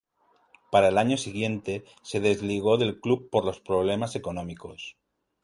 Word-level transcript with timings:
Para 0.71 0.87
el 0.87 0.97
año 0.97 1.15
siguiente 1.15 1.85
se 2.01 2.21
desligó 2.21 2.77
del 2.77 2.99
club 2.99 3.29
por 3.29 3.45
los 3.45 3.59
problemas 3.59 4.15
económicos. 4.15 4.97